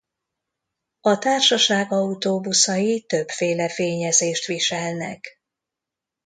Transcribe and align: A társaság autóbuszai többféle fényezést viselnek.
A 1.01 1.17
társaság 1.17 1.91
autóbuszai 1.91 3.01
többféle 3.05 3.69
fényezést 3.69 4.45
viselnek. 4.45 5.41